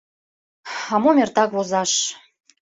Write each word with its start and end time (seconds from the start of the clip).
А 0.93 0.95
мом 1.01 1.17
эртак 1.23 1.49
возаш. 1.55 1.91